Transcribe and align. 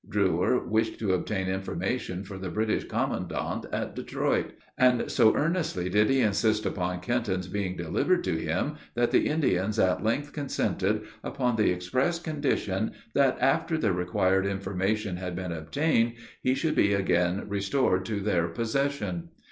Drewyer 0.09 0.67
wished 0.67 0.97
to 0.97 1.13
obtain 1.13 1.47
information 1.47 2.23
for 2.23 2.39
the 2.39 2.49
British 2.49 2.85
commandant 2.85 3.67
at 3.71 3.93
Detroit; 3.95 4.53
and 4.75 5.11
so 5.11 5.35
earnestly 5.35 5.89
did 5.89 6.09
he 6.09 6.21
insist 6.21 6.65
upon 6.65 7.01
Kenton's 7.01 7.47
being 7.47 7.77
delivered 7.77 8.23
to 8.23 8.35
him, 8.35 8.77
that 8.95 9.11
the 9.11 9.27
Indians 9.29 9.77
at 9.77 10.03
length 10.03 10.33
consented, 10.33 11.03
upon 11.23 11.55
the 11.55 11.69
express 11.69 12.17
condition 12.17 12.93
that, 13.13 13.37
after 13.39 13.77
the 13.77 13.93
required 13.93 14.47
information 14.47 15.17
had 15.17 15.35
been 15.35 15.51
obtained, 15.51 16.13
he 16.41 16.55
should 16.55 16.73
be 16.73 16.95
again 16.95 17.45
restored 17.47 18.03
to 18.07 18.21
their 18.21 18.47
possession. 18.47 19.29